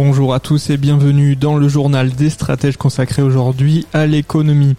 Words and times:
Bonjour 0.00 0.32
à 0.32 0.38
tous 0.38 0.70
et 0.70 0.76
bienvenue 0.76 1.34
dans 1.34 1.56
le 1.56 1.66
journal 1.66 2.12
des 2.12 2.30
stratèges 2.30 2.76
consacré 2.76 3.20
aujourd'hui 3.20 3.84
à 3.92 4.06
l'économie. 4.06 4.76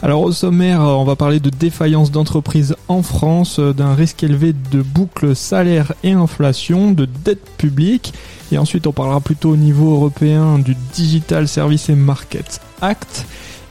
Alors 0.00 0.22
au 0.22 0.30
sommaire, 0.30 0.82
on 0.82 1.02
va 1.02 1.16
parler 1.16 1.40
de 1.40 1.50
défaillance 1.50 2.12
d'entreprises 2.12 2.76
en 2.86 3.02
France, 3.02 3.58
d'un 3.58 3.96
risque 3.96 4.22
élevé 4.22 4.54
de 4.70 4.80
boucles 4.80 5.34
salaire 5.34 5.92
et 6.04 6.12
inflation, 6.12 6.92
de 6.92 7.04
dette 7.04 7.44
publique 7.58 8.14
et 8.52 8.58
ensuite 8.58 8.86
on 8.86 8.92
parlera 8.92 9.20
plutôt 9.20 9.50
au 9.50 9.56
niveau 9.56 9.92
européen 9.92 10.60
du 10.60 10.76
Digital 10.94 11.48
Service 11.48 11.90
and 11.90 11.96
Markets 11.96 12.60
Act 12.80 13.26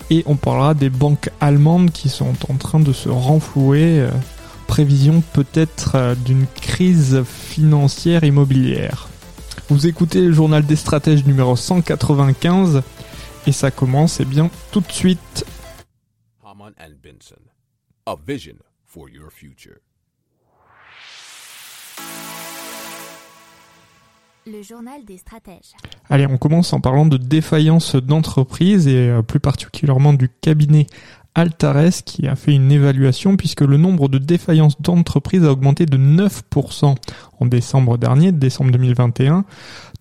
et 0.09 0.23
on 0.25 0.35
parlera 0.35 0.73
des 0.73 0.89
banques 0.89 1.29
allemandes 1.39 1.91
qui 1.91 2.09
sont 2.09 2.35
en 2.49 2.55
train 2.55 2.81
de 2.81 2.91
se 2.91 3.07
renflouer, 3.07 4.01
euh, 4.01 4.09
prévision 4.67 5.23
peut-être 5.31 5.93
euh, 5.95 6.15
d'une 6.25 6.45
crise 6.61 7.23
financière 7.25 8.25
immobilière. 8.25 9.08
Vous 9.69 9.85
écoutez 9.85 10.21
le 10.21 10.31
journal 10.31 10.65
des 10.65 10.75
stratèges 10.75 11.25
numéro 11.27 11.55
195 11.55 12.81
et 13.45 13.51
ça 13.51 13.69
commence 13.69 14.19
et 14.19 14.23
eh 14.23 14.25
bien 14.25 14.49
tout 14.71 14.79
de 14.79 14.91
suite. 14.91 15.45
Haman 16.43 16.73
and 16.79 16.93
Benson, 17.03 17.35
a 18.07 18.15
vision 18.27 18.55
for 18.83 19.07
your 19.09 19.31
future. 19.31 19.77
Le 24.47 24.63
journal 24.63 25.05
des 25.05 25.17
stratèges. 25.17 25.73
Allez, 26.09 26.25
on 26.25 26.39
commence 26.39 26.73
en 26.73 26.79
parlant 26.79 27.05
de 27.05 27.17
défaillance 27.17 27.95
d'entreprise 27.95 28.87
et 28.87 29.09
euh, 29.09 29.21
plus 29.21 29.39
particulièrement 29.39 30.13
du 30.13 30.29
cabinet 30.41 30.87
Altares 31.39 32.03
qui 32.05 32.27
a 32.27 32.35
fait 32.35 32.53
une 32.53 32.69
évaluation 32.69 33.37
puisque 33.37 33.61
le 33.61 33.77
nombre 33.77 34.09
de 34.09 34.17
défaillances 34.17 34.81
d'entreprises 34.81 35.45
a 35.45 35.51
augmenté 35.51 35.85
de 35.85 35.97
9% 35.97 36.95
en 37.39 37.45
décembre 37.45 37.97
dernier, 37.97 38.33
décembre 38.33 38.71
2021, 38.71 39.45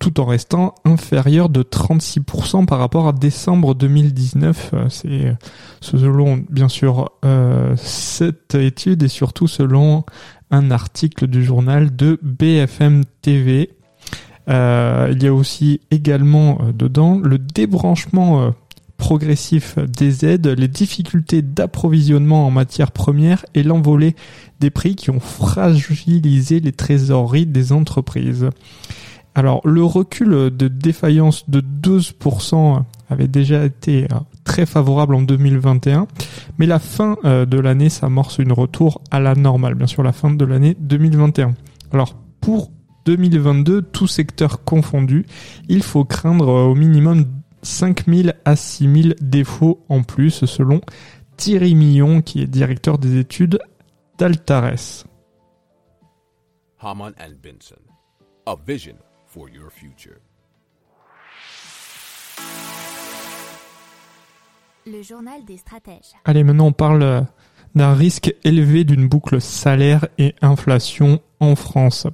tout 0.01 0.19
en 0.19 0.25
restant 0.25 0.75
inférieur 0.83 1.47
de 1.47 1.63
36% 1.63 2.65
par 2.65 2.79
rapport 2.79 3.07
à 3.07 3.13
décembre 3.13 3.73
2019. 3.73 4.71
Euh, 4.73 4.89
c'est 4.89 5.27
euh, 5.27 5.33
selon 5.79 6.43
bien 6.49 6.67
sûr 6.67 7.09
euh, 7.23 7.73
cette 7.77 8.55
étude 8.55 9.01
et 9.03 9.07
surtout 9.07 9.47
selon 9.47 10.03
un 10.51 10.71
article 10.71 11.27
du 11.27 11.45
journal 11.45 11.95
de 11.95 12.19
BFM 12.21 13.05
TV. 13.21 13.69
il 14.47 15.23
y 15.23 15.27
a 15.27 15.33
aussi 15.33 15.79
également 15.91 16.59
dedans 16.73 17.19
le 17.23 17.37
débranchement 17.37 18.51
progressif 18.99 19.79
des 19.79 20.25
aides, 20.25 20.45
les 20.45 20.67
difficultés 20.67 21.41
d'approvisionnement 21.41 22.45
en 22.45 22.51
matières 22.51 22.91
premières 22.91 23.43
et 23.55 23.63
l'envolée 23.63 24.15
des 24.59 24.69
prix 24.69 24.95
qui 24.95 25.09
ont 25.09 25.21
fragilisé 25.21 26.59
les 26.59 26.73
trésoreries 26.73 27.47
des 27.47 27.71
entreprises. 27.71 28.49
Alors 29.33 29.61
le 29.65 29.83
recul 29.83 30.29
de 30.29 30.67
défaillance 30.67 31.49
de 31.49 31.61
12% 31.61 32.83
avait 33.09 33.27
déjà 33.27 33.63
été 33.63 34.03
euh, 34.03 34.17
très 34.43 34.65
favorable 34.65 35.15
en 35.15 35.21
2021, 35.21 36.07
mais 36.57 36.65
la 36.65 36.79
fin 36.79 37.17
euh, 37.23 37.45
de 37.45 37.57
l'année 37.57 37.89
s'amorce 37.89 38.37
une 38.37 38.51
retour 38.51 39.01
à 39.11 39.19
la 39.19 39.33
normale, 39.33 39.75
bien 39.75 39.87
sûr 39.87 40.03
la 40.03 40.11
fin 40.11 40.29
de 40.29 40.45
l'année 40.45 40.75
2021. 40.79 41.55
Alors 41.93 42.15
pour 42.41 42.71
2022, 43.05 43.81
tout 43.81 44.07
secteur 44.07 44.63
confondu, 44.63 45.25
il 45.69 45.83
faut 45.83 46.03
craindre 46.03 46.49
euh, 46.49 46.65
au 46.65 46.75
minimum 46.75 47.25
5000 47.61 48.35
à 48.45 48.55
6000 48.55 49.15
défauts 49.21 49.83
en 49.89 50.03
plus 50.03 50.45
selon 50.45 50.81
Thierry 51.37 51.75
Millon 51.75 52.21
qui 52.21 52.41
est 52.41 52.47
directeur 52.47 52.97
des 52.97 53.17
études 53.17 53.59
d'Altares. 54.17 55.05
Haman 56.81 57.13
and 57.19 57.33
Benson, 57.43 57.81
a 58.45 58.55
vision 58.65 58.95
for 59.25 59.49
your 59.49 59.69
future. 59.71 60.17
Le 64.85 65.01
journal 65.01 65.43
des 65.45 65.57
stratèges. 65.57 66.13
Allez, 66.25 66.43
maintenant 66.43 66.67
on 66.67 66.71
parle 66.71 67.27
d'un 67.75 67.93
risque 67.93 68.33
élevé 68.43 68.83
d'une 68.83 69.07
boucle 69.07 69.41
salaire 69.41 70.07
et 70.17 70.35
inflation 70.41 71.21
en 71.39 71.55
France. 71.55 72.07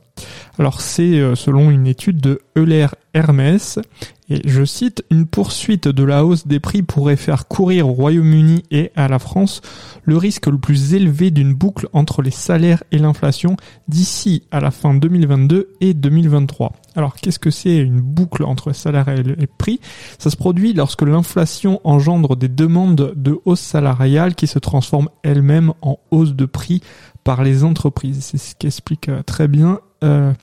Alors 0.58 0.82
c'est 0.82 1.20
euh, 1.20 1.36
selon 1.36 1.70
une 1.70 1.88
étude 1.88 2.22
de 2.22 2.40
Euler 2.56 2.88
Hermès 3.14 3.80
et 4.28 4.42
je 4.46 4.66
cite, 4.66 5.04
une 5.12 5.28
poursuite 5.28 5.88
de 5.88 6.04
la 6.04 6.26
hausse 6.26 6.48
des 6.48 6.60
prix 6.60 6.82
pourrait 6.82 7.16
faire 7.16 7.48
courir 7.48 7.88
au 7.88 7.94
Royaume-Uni 7.94 8.64
et 8.72 8.92
à 8.96 9.08
la 9.08 9.20
France 9.20 9.62
le 10.04 10.18
risque 10.18 10.48
le 10.48 10.58
plus 10.58 10.96
élevé 10.96 11.30
d'une 11.30 11.54
boucle 11.54 11.88
entre 11.94 12.24
les 12.24 12.32
salaires 12.32 12.84
et 12.92 12.98
l'inflation 12.98 13.56
d'ici 13.88 14.44
à 14.50 14.60
la 14.60 14.72
fin 14.72 14.96
2022 14.96 15.74
et 15.80 15.94
2023. 15.94 16.74
Alors 16.96 17.16
qu'est-ce 17.16 17.38
que 17.38 17.52
c'est 17.52 17.78
une 17.78 18.02
boucle 18.02 18.44
entre 18.44 18.74
salaires 18.74 19.10
et 19.10 19.48
prix? 19.48 19.80
Ça 20.18 20.32
se 20.32 20.38
produit 20.38 20.74
lorsque 20.74 21.04
l'inflation 21.04 21.80
engendre 21.84 22.36
des 22.36 22.50
demandes 22.50 23.14
de 23.16 23.40
hausse 23.46 23.60
salariale 23.60 24.34
qui 24.34 24.48
se 24.48 24.58
transforment 24.58 25.10
elles-mêmes 25.22 25.74
en 25.84 26.00
hausse 26.10 26.34
de 26.34 26.46
prix 26.46 26.82
par 27.24 27.44
les 27.44 27.64
entreprises. 27.64 28.24
C'est 28.24 28.38
ce 28.38 28.56
qu'explique 28.56 29.10
euh, 29.10 29.24
très 29.24 29.48
bien 29.48 29.80
euh, 30.04 30.34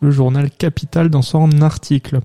le 0.00 0.10
journal 0.10 0.50
Capital 0.50 1.08
dans 1.10 1.22
son 1.22 1.60
article. 1.62 2.20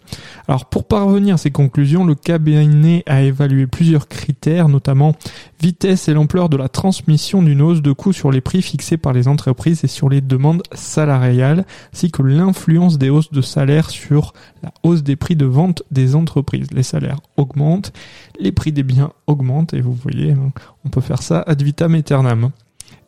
Alors 0.47 0.65
pour 0.65 0.85
parvenir 0.85 1.35
à 1.35 1.37
ces 1.37 1.51
conclusions, 1.51 2.05
le 2.05 2.15
cabinet 2.15 3.03
a 3.05 3.21
évalué 3.21 3.67
plusieurs 3.67 4.07
critères, 4.07 4.69
notamment 4.69 5.13
vitesse 5.61 6.07
et 6.07 6.13
l'ampleur 6.13 6.49
de 6.49 6.57
la 6.57 6.69
transmission 6.69 7.43
d'une 7.43 7.61
hausse 7.61 7.81
de 7.81 7.91
coûts 7.91 8.13
sur 8.13 8.31
les 8.31 8.41
prix 8.41 8.61
fixés 8.61 8.97
par 8.97 9.13
les 9.13 9.27
entreprises 9.27 9.83
et 9.83 9.87
sur 9.87 10.09
les 10.09 10.21
demandes 10.21 10.63
salariales, 10.73 11.65
ainsi 11.93 12.09
que 12.09 12.23
l'influence 12.23 12.97
des 12.97 13.09
hausses 13.09 13.31
de 13.31 13.41
salaire 13.41 13.89
sur 13.89 14.33
la 14.63 14.71
hausse 14.83 15.03
des 15.03 15.15
prix 15.15 15.35
de 15.35 15.45
vente 15.45 15.83
des 15.91 16.15
entreprises. 16.15 16.67
Les 16.71 16.83
salaires 16.83 17.19
augmentent, 17.35 17.93
les 18.39 18.51
prix 18.51 18.71
des 18.71 18.83
biens 18.83 19.11
augmentent, 19.27 19.73
et 19.73 19.81
vous 19.81 19.93
voyez, 19.93 20.31
hein, 20.31 20.51
on 20.85 20.89
peut 20.89 21.01
faire 21.01 21.21
ça 21.21 21.43
ad 21.45 21.61
vitam 21.61 21.95
aeternam. 21.95 22.49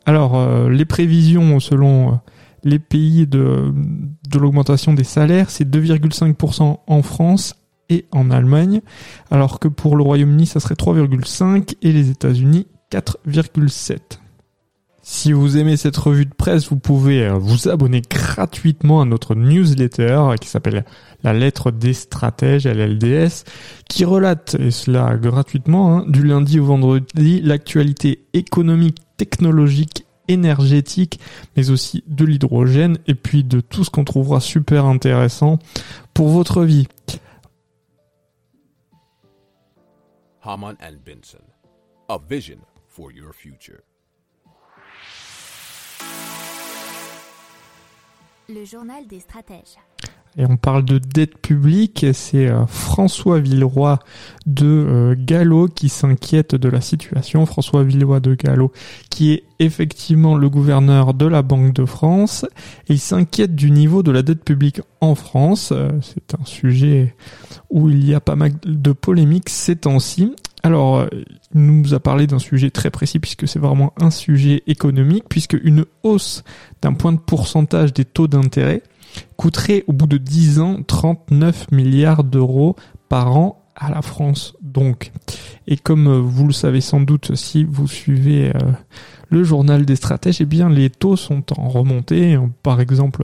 Alors, 0.06 0.36
euh, 0.36 0.68
les 0.68 0.84
prévisions 0.84 1.60
selon... 1.60 2.20
Euh, 2.64 2.68
les 2.68 2.78
pays 2.78 3.26
de, 3.26 3.72
l'augmentation 4.34 4.92
des 4.92 5.04
salaires, 5.04 5.50
c'est 5.50 5.68
2,5% 5.68 6.78
en 6.86 7.02
France 7.02 7.54
et 7.88 8.06
en 8.12 8.30
Allemagne, 8.30 8.80
alors 9.30 9.58
que 9.58 9.68
pour 9.68 9.96
le 9.96 10.02
Royaume-Uni, 10.02 10.46
ça 10.46 10.60
serait 10.60 10.74
3,5% 10.74 11.74
et 11.82 11.92
les 11.92 12.10
États-Unis 12.10 12.66
4,7%. 12.92 13.98
Si 15.02 15.32
vous 15.32 15.56
aimez 15.56 15.76
cette 15.76 15.96
revue 15.96 16.26
de 16.26 16.34
presse, 16.34 16.68
vous 16.68 16.78
pouvez 16.78 17.24
euh, 17.24 17.32
vous 17.32 17.68
abonner 17.68 18.00
gratuitement 18.00 19.00
à 19.00 19.04
notre 19.06 19.34
newsletter 19.34 20.34
qui 20.40 20.48
s'appelle 20.48 20.84
La 21.24 21.32
lettre 21.32 21.72
des 21.72 21.94
stratèges, 21.94 22.66
LLDS, 22.66 23.44
qui 23.88 24.04
relate, 24.04 24.54
et 24.60 24.70
cela 24.70 25.16
gratuitement, 25.16 25.96
hein, 25.96 26.04
du 26.06 26.22
lundi 26.22 26.60
au 26.60 26.66
vendredi, 26.66 27.40
l'actualité 27.40 28.26
économique, 28.34 28.98
technologique 29.16 30.04
énergétique, 30.32 31.20
mais 31.56 31.70
aussi 31.70 32.04
de 32.06 32.24
l'hydrogène 32.24 32.98
et 33.06 33.14
puis 33.14 33.44
de 33.44 33.60
tout 33.60 33.84
ce 33.84 33.90
qu'on 33.90 34.04
trouvera 34.04 34.40
super 34.40 34.84
intéressant 34.86 35.58
pour 36.14 36.28
votre 36.28 36.62
vie. 36.64 36.88
Haman 40.42 40.76
and 40.80 40.96
Benson, 41.04 41.44
a 42.08 42.18
vision 42.18 42.58
for 42.88 43.12
your 43.12 43.34
future. 43.34 43.80
Le 48.48 48.64
journal 48.64 49.06
des 49.06 49.20
stratèges. 49.20 49.76
Et 50.36 50.46
on 50.46 50.56
parle 50.56 50.84
de 50.84 50.98
dette 50.98 51.38
publique, 51.38 52.06
c'est 52.12 52.46
euh, 52.46 52.64
François 52.66 53.40
Villeroy 53.40 53.98
de 54.46 54.66
euh, 54.66 55.14
Gallo 55.18 55.66
qui 55.66 55.88
s'inquiète 55.88 56.54
de 56.54 56.68
la 56.68 56.80
situation. 56.80 57.44
François 57.46 57.82
Villeroy 57.82 58.20
de 58.20 58.36
Gallo 58.36 58.70
qui 59.10 59.32
est 59.32 59.44
effectivement 59.58 60.36
le 60.36 60.48
gouverneur 60.48 61.14
de 61.14 61.26
la 61.26 61.42
Banque 61.42 61.72
de 61.72 61.84
France 61.84 62.46
et 62.88 62.94
il 62.94 63.00
s'inquiète 63.00 63.56
du 63.56 63.72
niveau 63.72 64.04
de 64.04 64.12
la 64.12 64.22
dette 64.22 64.44
publique 64.44 64.80
en 65.00 65.16
France. 65.16 65.70
Euh, 65.72 65.90
c'est 66.00 66.34
un 66.40 66.44
sujet 66.44 67.16
où 67.68 67.90
il 67.90 68.08
y 68.08 68.14
a 68.14 68.20
pas 68.20 68.36
mal 68.36 68.52
de 68.64 68.92
polémiques 68.92 69.48
ces 69.48 69.74
temps-ci. 69.74 70.36
Alors, 70.62 71.06
il 71.54 71.60
nous 71.60 71.94
a 71.94 72.00
parlé 72.00 72.26
d'un 72.26 72.38
sujet 72.38 72.70
très 72.70 72.90
précis 72.90 73.18
puisque 73.18 73.48
c'est 73.48 73.58
vraiment 73.58 73.94
un 73.98 74.10
sujet 74.10 74.62
économique, 74.66 75.24
puisque 75.28 75.54
une 75.54 75.86
hausse 76.02 76.44
d'un 76.82 76.92
point 76.92 77.12
de 77.12 77.18
pourcentage 77.18 77.94
des 77.94 78.04
taux 78.04 78.28
d'intérêt 78.28 78.82
coûterait 79.40 79.84
au 79.86 79.94
bout 79.94 80.06
de 80.06 80.18
10 80.18 80.60
ans 80.60 80.82
39 80.86 81.70
milliards 81.72 82.24
d'euros 82.24 82.76
par 83.08 83.34
an 83.34 83.62
à 83.74 83.90
la 83.90 84.02
France. 84.02 84.54
Donc, 84.60 85.12
et 85.66 85.78
comme 85.78 86.08
euh, 86.08 86.20
vous 86.20 86.46
le 86.46 86.52
savez 86.52 86.82
sans 86.82 87.00
doute 87.00 87.34
si 87.36 87.64
vous 87.64 87.88
suivez 87.88 88.50
euh, 88.50 88.58
le 89.30 89.42
journal 89.42 89.86
des 89.86 89.96
stratèges, 89.96 90.42
eh 90.42 90.44
bien 90.44 90.68
les 90.68 90.90
taux 90.90 91.16
sont 91.16 91.58
en 91.58 91.70
remontée. 91.70 92.38
Par 92.62 92.82
exemple, 92.82 93.22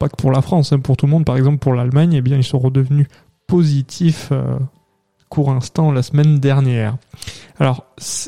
pas 0.00 0.08
que 0.08 0.16
pour 0.16 0.32
la 0.32 0.42
France, 0.42 0.72
hein, 0.72 0.80
pour 0.80 0.96
tout 0.96 1.06
le 1.06 1.12
monde. 1.12 1.24
Par 1.24 1.36
exemple, 1.36 1.58
pour 1.58 1.74
l'Allemagne, 1.74 2.14
eh 2.14 2.22
bien 2.22 2.36
ils 2.36 2.42
sont 2.42 2.58
redevenus 2.58 3.06
positifs 3.46 4.32
court 5.28 5.52
instant 5.52 5.92
la 5.92 6.02
semaine 6.02 6.40
dernière. 6.40 6.96
Alors, 7.60 7.86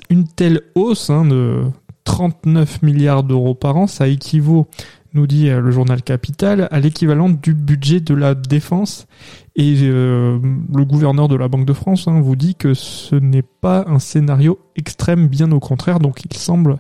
une 0.09 0.29
telle 0.29 0.61
hausse 0.77 1.11
hein, 1.11 1.25
de 1.25 1.65
39 2.05 2.83
milliards 2.83 3.25
d'euros 3.25 3.57
par 3.57 3.77
an, 3.77 3.89
ça 3.89 4.07
équivaut, 4.07 4.69
nous 5.15 5.27
dit 5.27 5.49
euh, 5.49 5.61
le 5.61 5.71
journal 5.71 6.03
Capital, 6.03 6.69
à 6.71 6.81
l'équivalent 6.81 7.29
du 7.29 7.55
budget 7.55 8.01
de 8.01 8.15
la 8.15 8.35
défense. 8.35 9.07
Et 9.55 9.77
euh, 9.83 10.39
le 10.75 10.85
gouverneur 10.85 11.29
de 11.29 11.37
la 11.37 11.49
Banque 11.49 11.67
de 11.67 11.73
France 11.73 12.09
hein, 12.09 12.21
vous 12.21 12.37
dit 12.37 12.55
que 12.55 12.75
ce 12.75 13.15
n'est 13.17 13.43
pas 13.43 13.85
un 13.87 13.99
scénario 13.99 14.59
extrême, 14.77 15.29
bien 15.29 15.51
au 15.53 15.61
contraire. 15.61 15.99
Donc 15.99 16.25
il 16.25 16.37
semble 16.37 16.77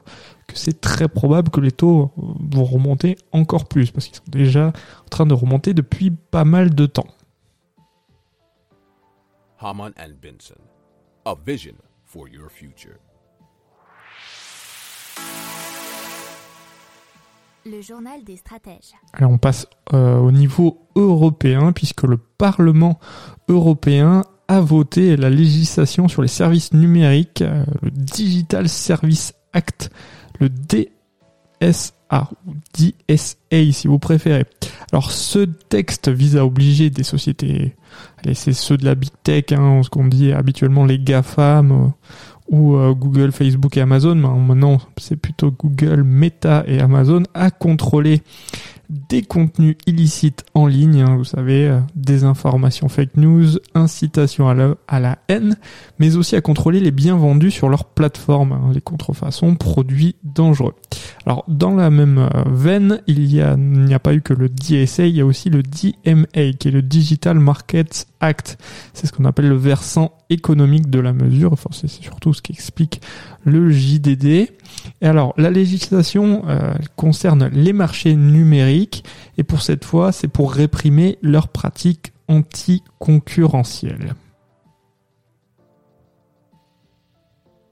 que 0.46 0.58
c'est 0.58 0.80
très 0.80 1.08
probable 1.08 1.50
que 1.50 1.60
les 1.60 1.72
taux 1.72 2.12
vont 2.16 2.64
remonter 2.64 3.16
encore 3.32 3.66
plus, 3.66 3.90
parce 3.90 4.06
qu'ils 4.06 4.16
sont 4.16 4.22
déjà 4.28 4.68
en 4.68 5.08
train 5.10 5.26
de 5.26 5.34
remonter 5.34 5.74
depuis 5.74 6.10
pas 6.10 6.44
mal 6.44 6.74
de 6.74 6.86
temps. 6.86 7.08
Haman 9.60 9.92
and 9.96 10.16
a 11.24 11.34
vision 11.46 11.74
for 12.04 12.28
your 12.28 12.50
future. 12.50 12.98
Le 17.64 17.80
journal 17.80 18.24
des 18.24 18.36
stratèges. 18.36 18.92
Alors 19.12 19.30
on 19.30 19.38
passe 19.38 19.68
euh, 19.92 20.16
au 20.18 20.32
niveau 20.32 20.88
européen 20.96 21.72
puisque 21.72 22.02
le 22.02 22.16
Parlement 22.16 22.98
européen 23.48 24.24
a 24.48 24.60
voté 24.60 25.16
la 25.16 25.30
législation 25.30 26.08
sur 26.08 26.22
les 26.22 26.28
services 26.28 26.72
numériques, 26.72 27.42
euh, 27.42 27.64
le 27.82 27.90
Digital 27.90 28.68
Service 28.68 29.34
Act, 29.52 29.90
le 30.40 30.48
DSA 30.48 32.30
ou 32.46 32.54
DSA 32.74 33.72
si 33.72 33.86
vous 33.86 34.00
préférez. 34.00 34.44
Alors 34.90 35.12
ce 35.12 35.38
texte 35.40 36.08
vise 36.08 36.36
à 36.36 36.44
obliger 36.44 36.90
des 36.90 37.04
sociétés 37.04 37.76
Allez, 38.24 38.34
c'est 38.34 38.52
ceux 38.52 38.76
de 38.76 38.84
la 38.84 38.94
big 38.94 39.10
tech, 39.22 39.52
hein, 39.52 39.82
ce 39.84 39.90
qu'on 39.90 40.08
dit 40.08 40.32
habituellement 40.32 40.84
les 40.84 40.98
GAFAM 40.98 41.92
ou 42.52 42.76
euh, 42.76 42.92
Google, 42.92 43.32
Facebook 43.32 43.76
et 43.76 43.80
Amazon. 43.80 44.14
Maintenant, 44.14 44.78
c'est 44.98 45.16
plutôt 45.16 45.50
Google, 45.50 46.04
Meta 46.04 46.62
et 46.66 46.78
Amazon 46.80 47.22
à 47.34 47.50
contrôler 47.50 48.22
des 48.92 49.22
contenus 49.22 49.76
illicites 49.86 50.44
en 50.54 50.66
ligne, 50.66 51.00
hein, 51.00 51.16
vous 51.16 51.24
savez, 51.24 51.66
euh, 51.66 51.80
des 51.96 52.24
informations 52.24 52.88
fake 52.88 53.16
news, 53.16 53.58
incitation 53.74 54.48
à 54.48 54.54
la, 54.54 54.74
à 54.86 55.00
la, 55.00 55.18
haine, 55.28 55.56
mais 55.98 56.16
aussi 56.16 56.36
à 56.36 56.42
contrôler 56.42 56.78
les 56.78 56.90
biens 56.90 57.16
vendus 57.16 57.50
sur 57.50 57.70
leur 57.70 57.86
plateforme, 57.86 58.52
hein, 58.52 58.70
les 58.74 58.82
contrefaçons, 58.82 59.54
produits 59.54 60.16
dangereux. 60.24 60.74
Alors 61.24 61.44
dans 61.48 61.74
la 61.74 61.88
même 61.90 62.18
euh, 62.18 62.42
veine, 62.46 63.00
il 63.06 63.32
y 63.32 63.40
a, 63.40 63.56
n'y 63.56 63.94
a 63.94 63.98
pas 63.98 64.12
eu 64.12 64.20
que 64.20 64.34
le 64.34 64.48
DSA, 64.48 65.06
il 65.06 65.16
y 65.16 65.20
a 65.20 65.26
aussi 65.26 65.48
le 65.48 65.62
DMA, 65.62 66.52
qui 66.58 66.68
est 66.68 66.72
le 66.72 66.82
Digital 66.82 67.38
Markets 67.38 68.06
Act. 68.20 68.58
C'est 68.92 69.06
ce 69.06 69.12
qu'on 69.12 69.24
appelle 69.24 69.48
le 69.48 69.56
versant 69.56 70.12
économique 70.30 70.90
de 70.90 71.00
la 71.00 71.12
mesure. 71.12 71.52
Enfin, 71.52 71.70
c'est 71.72 71.88
surtout 71.88 72.34
ce 72.34 72.42
qui 72.42 72.52
explique 72.52 73.00
le 73.44 73.70
JDD. 73.70 74.24
Et 75.00 75.06
alors, 75.06 75.34
la 75.36 75.50
législation 75.50 76.42
euh, 76.48 76.74
concerne 76.96 77.48
les 77.52 77.72
marchés 77.72 78.14
numériques 78.14 78.81
et 79.36 79.42
pour 79.42 79.62
cette 79.62 79.84
fois, 79.84 80.12
c'est 80.12 80.28
pour 80.28 80.52
réprimer 80.52 81.18
leurs 81.22 81.48
pratiques 81.48 82.12
anticoncurrentielles. 82.28 84.14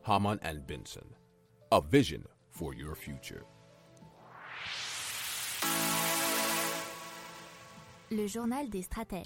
Haman 0.04 0.38
and 0.44 0.58
Benson, 0.66 1.06
a 1.70 1.80
vision 1.80 2.22
for 2.50 2.74
your 2.74 2.96
future. 2.96 3.44
Le 8.10 8.26
journal 8.26 8.68
des 8.68 8.82
stratèges 8.82 9.22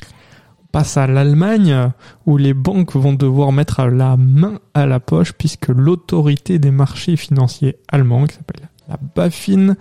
passe 0.75 0.97
à 0.97 1.07
l'Allemagne 1.07 1.93
où 2.27 2.37
les 2.37 2.53
banques 2.53 2.97
vont 2.97 3.13
devoir 3.13 3.53
mettre 3.53 3.85
la 3.85 4.17
main 4.17 4.59
à 4.75 4.87
la 4.87 4.99
poche 4.99 5.33
puisque 5.33 5.69
l'autorité 5.69 6.59
des 6.59 6.73
marchés 6.73 7.17
financiers 7.17 7.77
allemands, 7.87 8.27
qui 8.27 8.35
s'appelle 8.35 8.69
la 8.89 8.99
BaFin, 9.15 9.77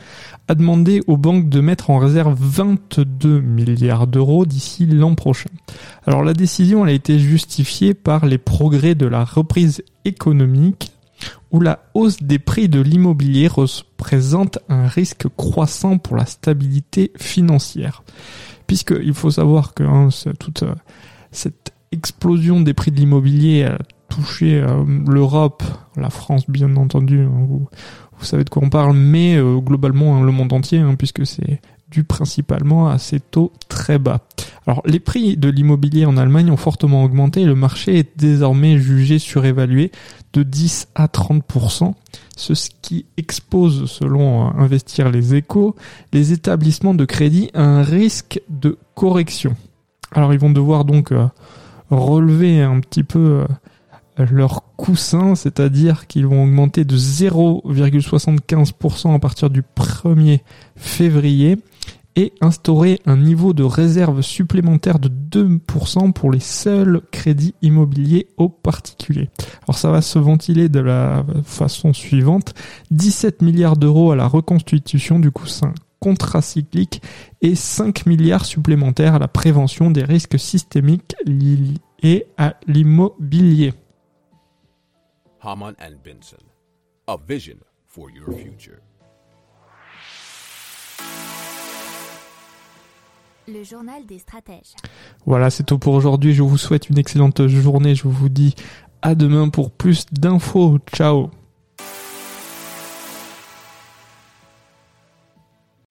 a 0.47 0.55
demandé 0.55 1.01
aux 1.07 1.17
banques 1.17 1.49
de 1.49 1.59
mettre 1.59 1.89
en 1.89 1.97
réserve 1.97 2.37
22 2.39 3.41
milliards 3.41 4.07
d'euros 4.07 4.45
d'ici 4.45 4.85
l'an 4.85 5.15
prochain. 5.15 5.49
Alors 6.05 6.23
la 6.23 6.33
décision 6.33 6.83
a 6.83 6.91
été 6.91 7.19
justifiée 7.19 7.93
par 7.93 8.25
les 8.25 8.37
progrès 8.37 8.95
de 8.95 9.05
la 9.05 9.23
reprise 9.23 9.83
économique 10.05 10.91
où 11.51 11.59
la 11.59 11.79
hausse 11.93 12.21
des 12.21 12.39
prix 12.39 12.67
de 12.67 12.81
l'immobilier 12.81 13.47
représente 13.47 14.59
un 14.69 14.87
risque 14.87 15.27
croissant 15.37 15.97
pour 15.97 16.17
la 16.17 16.25
stabilité 16.25 17.11
financière 17.17 18.03
puisqu'il 18.67 19.13
faut 19.13 19.31
savoir 19.31 19.73
que 19.73 19.83
hein, 19.83 20.09
toute 20.39 20.63
euh, 20.63 20.73
cette 21.31 21.73
explosion 21.91 22.61
des 22.61 22.73
prix 22.73 22.91
de 22.91 22.97
l'immobilier 22.97 23.65
a 23.65 23.77
touché 24.13 24.61
euh, 24.61 24.83
l'Europe, 25.07 25.63
la 25.95 26.09
France 26.09 26.49
bien 26.49 26.75
entendu, 26.75 27.21
hein, 27.21 27.31
vous, 27.47 27.67
savez 28.21 28.43
de 28.43 28.49
quoi 28.49 28.63
on 28.63 28.69
parle, 28.69 28.95
mais 28.95 29.35
euh, 29.35 29.57
globalement 29.57 30.17
hein, 30.17 30.23
le 30.23 30.31
monde 30.31 30.53
entier, 30.53 30.81
puisque 30.97 31.25
c'est 31.25 31.59
dû 31.89 32.03
principalement 32.03 32.89
à 32.89 32.97
ces 32.97 33.19
taux 33.19 33.51
très 33.67 33.99
bas. 33.99 34.21
Alors 34.65 34.81
les 34.85 34.99
prix 34.99 35.37
de 35.37 35.49
l'immobilier 35.49 36.05
en 36.05 36.17
Allemagne 36.17 36.49
ont 36.49 36.57
fortement 36.57 37.03
augmenté 37.03 37.41
et 37.41 37.45
le 37.45 37.53
marché 37.53 37.99
est 37.99 38.17
désormais 38.17 38.79
jugé 38.79 39.19
surévalué 39.19 39.91
de 40.31 40.41
10 40.41 40.87
à 40.95 41.05
30%, 41.05 41.93
ce 42.35 42.53
qui 42.81 43.05
expose, 43.17 43.91
selon 43.91 44.45
Investir 44.57 45.11
les 45.11 45.35
échos, 45.35 45.75
les 46.13 46.31
établissements 46.31 46.95
de 46.95 47.05
crédit 47.05 47.51
à 47.53 47.61
un 47.61 47.83
risque 47.83 48.41
de 48.49 48.77
correction. 48.95 49.55
Alors 50.13 50.33
ils 50.33 50.39
vont 50.39 50.49
devoir 50.51 50.85
donc 50.85 51.11
euh, 51.11 51.27
relever 51.89 52.61
un 52.61 52.79
petit 52.79 53.03
peu 53.03 53.19
euh, 53.19 53.45
leur 54.17 54.63
coussin, 54.77 55.35
c'est-à-dire 55.35 56.07
qu'ils 56.07 56.27
vont 56.27 56.43
augmenter 56.43 56.85
de 56.85 56.97
0,75% 56.97 59.13
à 59.13 59.19
partir 59.19 59.49
du 59.49 59.61
1er 59.61 60.39
février 60.75 61.57
et 62.15 62.33
instaurer 62.41 62.99
un 63.05 63.17
niveau 63.17 63.53
de 63.53 63.63
réserve 63.63 64.21
supplémentaire 64.21 64.99
de 64.99 65.09
2% 65.09 66.13
pour 66.13 66.31
les 66.31 66.39
seuls 66.39 67.01
crédits 67.11 67.55
immobiliers 67.61 68.27
aux 68.37 68.49
particuliers. 68.49 69.29
Alors 69.63 69.77
ça 69.77 69.89
va 69.89 70.01
se 70.01 70.19
ventiler 70.19 70.69
de 70.69 70.79
la 70.79 71.25
façon 71.43 71.93
suivante. 71.93 72.53
17 72.91 73.41
milliards 73.41 73.77
d'euros 73.77 74.11
à 74.11 74.15
la 74.15 74.27
reconstitution 74.27 75.19
du 75.19 75.31
coussin 75.31 75.73
contracyclique 75.99 77.01
et 77.41 77.55
5 77.55 78.05
milliards 78.05 78.45
supplémentaires 78.45 79.15
à 79.15 79.19
la 79.19 79.27
prévention 79.27 79.89
des 79.89 80.03
risques 80.03 80.37
systémiques 80.37 81.15
liés 81.25 82.27
à 82.37 82.55
l'immobilier. 82.67 83.73
Haman 85.43 85.75
and 85.77 86.01
Benson, 86.01 86.41
a 87.09 87.17
vision 87.17 87.57
for 87.85 88.09
your 88.09 88.31
future. 88.31 88.79
Le 93.49 93.61
journal 93.65 94.05
des 94.05 94.19
stratèges. 94.19 94.73
Voilà, 95.25 95.49
c'est 95.49 95.65
tout 95.65 95.77
pour 95.77 95.95
aujourd'hui. 95.95 96.33
Je 96.33 96.43
vous 96.43 96.57
souhaite 96.57 96.89
une 96.89 96.97
excellente 96.97 97.45
journée. 97.47 97.93
Je 97.93 98.07
vous 98.07 98.29
dis 98.29 98.55
à 99.01 99.15
demain 99.15 99.49
pour 99.49 99.71
plus 99.71 100.05
d'infos. 100.13 100.77
Ciao. 100.95 101.29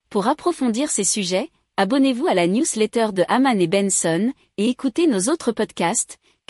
Pour 0.09 0.29
approfondir 0.29 0.89
ces 0.89 1.05
sujets, 1.05 1.51
abonnez-vous 1.77 2.27
à 2.27 2.33
la 2.33 2.47
newsletter 2.47 3.09
de 3.13 3.23
Haman 3.29 3.61
et 3.61 3.67
Benson 3.67 4.33
et 4.57 4.71
écoutez 4.71 5.07
nos 5.07 5.31
autres 5.31 5.53
podcasts 5.53 6.19